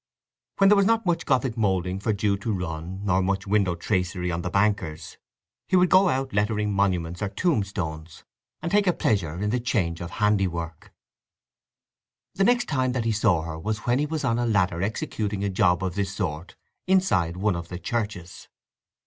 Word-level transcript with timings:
When 0.57 0.67
there 0.69 0.75
was 0.75 0.87
not 0.87 1.05
much 1.05 1.27
Gothic 1.27 1.55
moulding 1.55 1.99
for 1.99 2.11
Jude 2.11 2.41
to 2.41 2.51
run, 2.51 3.07
or 3.07 3.21
much 3.21 3.45
window 3.45 3.75
tracery 3.75 4.31
on 4.31 4.41
the 4.41 4.49
bankers, 4.49 5.17
he 5.67 5.75
would 5.75 5.91
go 5.91 6.09
out 6.09 6.33
lettering 6.33 6.73
monuments 6.73 7.21
or 7.21 7.29
tombstones, 7.29 8.23
and 8.63 8.71
take 8.71 8.87
a 8.87 8.93
pleasure 8.93 9.37
in 9.37 9.51
the 9.51 9.59
change 9.59 10.01
of 10.01 10.09
handiwork. 10.13 10.91
The 12.33 12.43
next 12.43 12.67
time 12.67 12.93
that 12.93 13.05
he 13.05 13.11
saw 13.11 13.43
her 13.43 13.59
was 13.59 13.85
when 13.85 13.99
he 13.99 14.07
was 14.07 14.23
on 14.25 14.39
a 14.39 14.45
ladder 14.47 14.81
executing 14.81 15.43
a 15.43 15.49
job 15.49 15.83
of 15.83 15.93
this 15.93 16.11
sort 16.15 16.55
inside 16.87 17.37
one 17.37 17.55
of 17.55 17.67
the 17.67 17.77
churches. 17.77 18.47